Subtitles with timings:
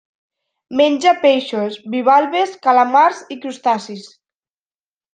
[0.79, 4.11] Menja peixos, bivalves, calamars i crustacis.